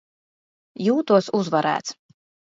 [0.85, 1.97] Jūtos uzvarēts.